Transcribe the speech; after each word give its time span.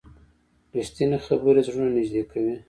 رښتیني 0.75 1.17
خبرې 1.25 1.61
زړونه 1.67 1.89
نږدې 1.97 2.21
کوي. 2.31 2.55